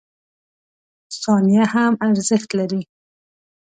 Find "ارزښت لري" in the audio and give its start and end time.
2.07-2.81